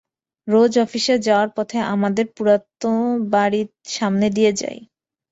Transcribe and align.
রোজ 0.47 0.73
office 0.77 1.05
যাওয়ার 1.25 1.49
পথে 1.55 1.77
আমাদের 1.93 2.25
পুরানো 2.35 2.91
বাড়ির 3.33 3.67
সামনে 3.91 4.27
দিয়ে 4.29 4.51
যাই। 4.61 4.79